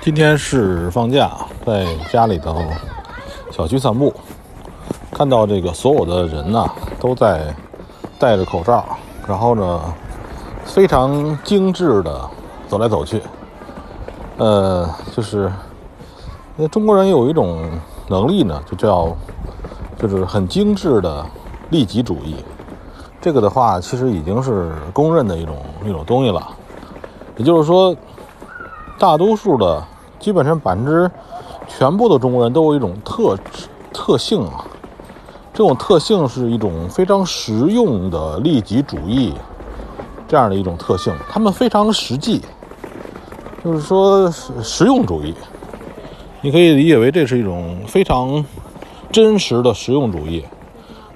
[0.00, 1.32] 今天是放假，
[1.66, 2.62] 在家里头
[3.50, 4.14] 小区散步，
[5.12, 6.64] 看到这个所有的人呢
[7.00, 7.52] 都在
[8.16, 8.84] 戴着口罩，
[9.26, 9.80] 然后呢
[10.64, 12.30] 非常精致的
[12.68, 13.20] 走来走去。
[14.36, 15.52] 呃，就是
[16.56, 17.68] 因为中国人有一种
[18.06, 19.14] 能力呢，就叫
[19.98, 21.26] 就是很精致的
[21.70, 22.36] 利己主义。
[23.20, 26.48] 这个的话，其实已经是公认的一种一种东西了。
[27.36, 27.94] 也就是说，
[28.98, 29.82] 大多数的，
[30.18, 31.08] 基本上百分之
[31.68, 33.38] 全部的中国人都有一种特
[33.92, 34.64] 特性啊。
[35.54, 39.34] 这种特性是一种非常实用的利己主义
[40.26, 41.12] 这样的一种特性。
[41.30, 42.42] 他们非常实际，
[43.64, 45.34] 就是说实用主义。
[46.40, 48.44] 你可以理解为这是一种非常
[49.10, 50.44] 真实的实用主义。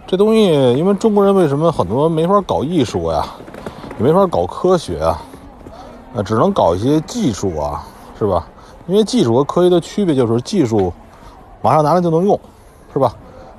[0.07, 3.25] 这东西，因为中国人为什么很多没法搞艺术呀，
[3.99, 5.23] 也没法搞科学啊，
[6.15, 7.85] 呃，只能搞一些技术啊，
[8.19, 8.47] 是吧？
[8.87, 10.93] 因为技术和科学的区别就是技术
[11.63, 12.39] 马上拿来就能用，
[12.93, 13.15] 是吧？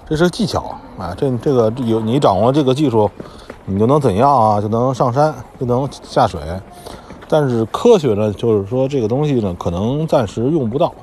[0.05, 3.09] 这是技巧啊，这这个有你掌握这个技术，
[3.65, 4.59] 你就能怎样啊？
[4.61, 6.41] 就能上山，就能下水。
[7.29, 10.93] 但是科学呢，就是说这个东西呢，可能暂时用不到，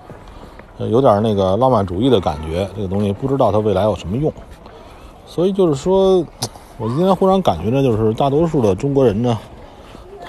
[0.78, 2.68] 有点那个浪漫主义的感觉。
[2.76, 4.32] 这个东西不知道它未来有什么用。
[5.26, 6.24] 所以就是说，
[6.76, 9.36] 我今天忽然感觉呢，就是大多数的中国人呢，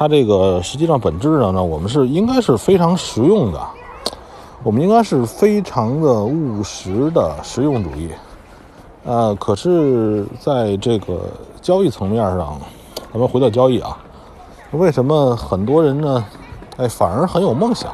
[0.01, 3.61] 他这个实际上本质上呢，我们是应该是非常实用的，
[4.63, 8.09] 我们应该是非常的务实的实用主义。
[9.05, 11.19] 呃，可是在这个
[11.61, 12.59] 交易层面上，
[13.13, 13.95] 咱们回到交易啊，
[14.71, 16.25] 为什么很多人呢，
[16.77, 17.91] 哎，反而很有梦想？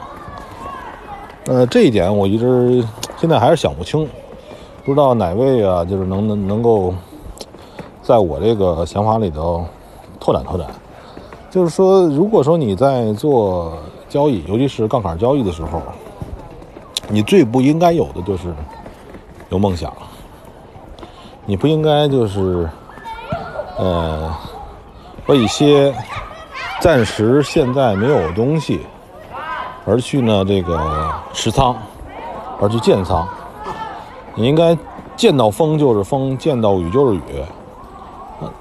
[1.48, 2.82] 呃，这一点我一直
[3.18, 4.08] 现在还是想不清。
[4.86, 6.94] 不知道哪位啊，就是能能能够
[8.02, 9.66] 在我这个想法里头
[10.22, 10.66] 拓展拓展。
[11.50, 13.78] 就是说，如果说你在做
[14.10, 15.82] 交易，尤其是杠杆交易的时候，
[17.08, 18.54] 你最不应该有的就是
[19.50, 19.92] 有梦想。
[21.46, 22.70] 你不应该就是
[23.78, 24.30] 呃
[25.28, 25.96] 为一些
[26.82, 28.82] 暂时现在没有东西
[29.86, 31.74] 而去呢这个持仓，
[32.60, 33.26] 而去建仓。
[34.36, 34.78] 你应该
[35.16, 37.22] 见到风就是风，见到雨就是雨，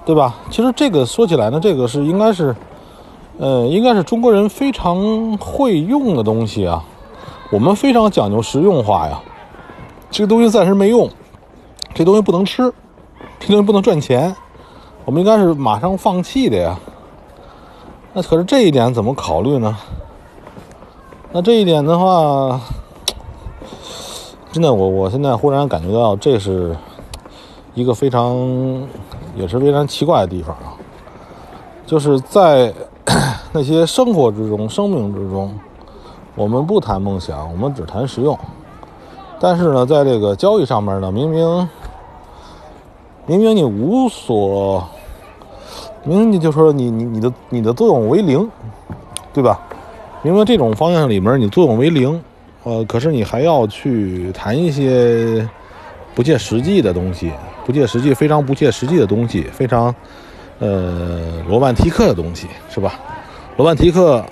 [0.05, 0.37] 对吧？
[0.49, 2.55] 其实这个说起来呢，这个是应该是，
[3.39, 6.85] 嗯，应该是中国人非常会用的东西啊。
[7.51, 9.21] 我们非常讲究实用化呀。
[10.11, 11.09] 这个东西暂时没用，
[11.95, 12.73] 这东西不能吃，
[13.39, 14.35] 这东西不能赚钱，
[15.05, 16.79] 我们应该是马上放弃的呀。
[18.13, 19.77] 那可是这一点怎么考虑呢？
[21.33, 22.61] 那这一点的话。
[24.53, 26.75] 真的，我我现在忽然感觉到，这是
[27.75, 28.35] 一个非常
[29.37, 30.73] 也是非常奇怪的地方啊！
[31.85, 32.73] 就是在
[33.57, 35.51] 那些生活之中、生命之中，
[36.35, 38.39] 我们不谈梦想，我们只谈实用。
[39.41, 41.69] 但是呢，在这个交易上面呢，明明
[43.25, 44.87] 明明你无所，
[46.05, 48.47] 明明你就说你你你的你的作用为零，
[49.33, 49.59] 对吧？
[50.21, 52.23] 明明这种方向里面你作用为零。
[52.65, 55.49] 呃，可是你还要去谈一些
[56.15, 57.33] 不切实际的东西，
[57.65, 59.95] 不切实际、非常不切实际的东西，非常
[60.59, 63.01] 呃罗曼蒂克的东西，是吧？
[63.57, 64.25] 罗曼蒂克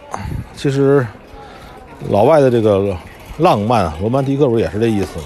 [0.55, 1.07] 其实
[2.11, 2.97] 老外的这个
[3.39, 5.25] 浪漫，罗曼蒂克不也是这意思吗？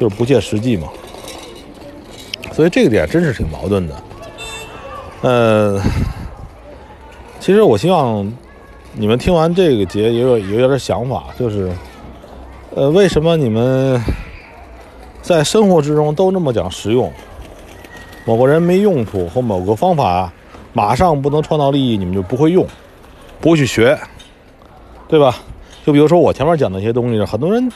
[0.00, 0.88] 就是不切实际嘛。
[2.52, 3.94] 所以这个点真是挺矛盾的。
[5.22, 5.80] 呃，
[7.40, 8.30] 其实我希望
[8.92, 11.72] 你们听完这个节也有有点想法，就是。
[12.76, 14.02] 呃，为什么你们
[15.22, 17.12] 在生活之中都那么讲实用？
[18.24, 20.32] 某个人没用处或某个方法
[20.72, 22.66] 马上不能创造利益，你们就不会用，
[23.44, 23.98] 不会去学，
[25.06, 25.36] 对吧？
[25.84, 27.70] 就比如说我前面讲的一些东西，很多人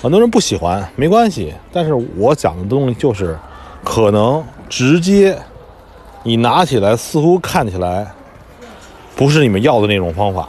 [0.00, 1.52] 很多人不喜欢，没关系。
[1.70, 3.38] 但是我讲的东西就是
[3.84, 5.36] 可能直接
[6.22, 8.10] 你拿起来，似乎看起来
[9.14, 10.48] 不是你们要的那种方法。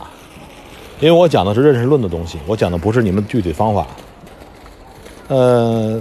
[1.02, 3.86] 因为我讲的是认识论的东西，我讲的不是你们具体方法。
[5.28, 6.00] 呃，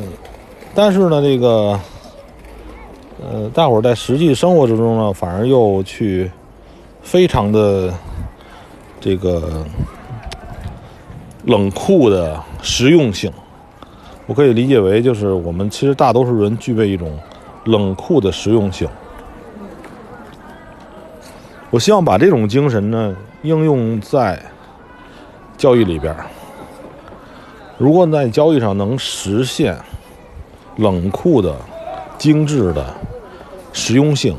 [0.76, 1.80] 但是呢，这个，
[3.20, 6.30] 呃，大伙在实际生活之中呢，反而又去
[7.06, 7.94] 非常的
[9.00, 9.64] 这个
[11.44, 13.32] 冷酷的实用性。
[14.26, 17.16] 我可以理解为，就是我们其实大多数人具备一种
[17.66, 18.88] 冷酷的实用性。
[21.70, 24.42] 我希望把这种精神呢，应用在。
[25.56, 26.14] 交易里边，
[27.78, 29.74] 如果在交易上能实现
[30.76, 31.56] 冷酷的、
[32.18, 32.84] 精致的
[33.72, 34.36] 实用性、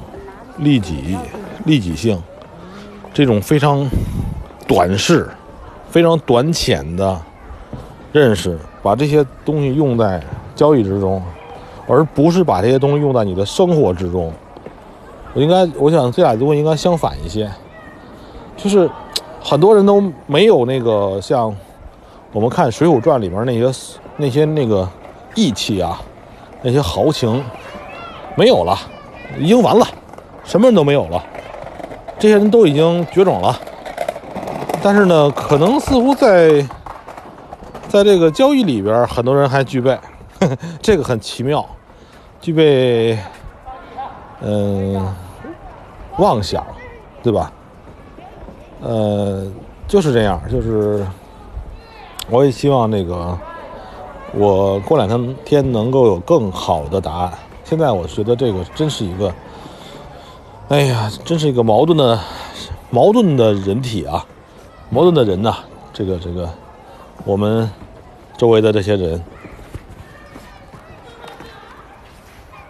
[0.59, 1.17] 利己、
[1.65, 2.21] 利己性，
[3.13, 3.89] 这种非常
[4.67, 5.27] 短视、
[5.89, 7.19] 非常短浅的
[8.11, 10.21] 认识，把这些东西用在
[10.55, 11.21] 交易之中，
[11.87, 14.31] 而不是把这些东西用在你的生活之中。
[15.33, 17.49] 我应该，我想这俩东西应该相反一些，
[18.55, 18.89] 就是
[19.43, 21.55] 很多人都没有那个像
[22.31, 23.79] 我们看《水浒传》里面那些
[24.17, 24.87] 那些那个
[25.35, 26.01] 义气啊，
[26.61, 27.43] 那些豪情
[28.35, 28.77] 没有了，
[29.39, 29.85] 已经完了，
[30.43, 31.23] 什么人都没有了，
[32.19, 33.59] 这些人都已经绝种了。
[34.81, 36.61] 但是呢，可能似乎在
[37.87, 39.97] 在这个交易里边，很多人还具备，
[40.81, 41.65] 这个很奇妙，
[42.39, 43.17] 具备
[44.41, 45.05] 嗯。
[46.19, 46.65] 妄想，
[47.21, 47.51] 对吧？
[48.81, 49.45] 呃，
[49.87, 51.05] 就是这样，就是
[52.27, 53.37] 我也希望那个
[54.33, 57.31] 我过两天天能够有更好的答案。
[57.63, 59.31] 现在我觉得这个真是一个，
[60.69, 62.19] 哎呀，真是一个矛盾的
[62.89, 64.25] 矛盾的人体啊，
[64.89, 65.55] 矛盾的人呐，
[65.93, 66.49] 这个这个
[67.23, 67.71] 我们
[68.35, 69.23] 周围的这些人。